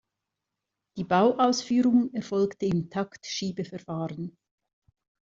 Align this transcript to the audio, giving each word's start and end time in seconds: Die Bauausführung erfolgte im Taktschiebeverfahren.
Die 0.97 1.03
Bauausführung 1.03 2.11
erfolgte 2.15 2.65
im 2.65 2.89
Taktschiebeverfahren. 2.89 4.35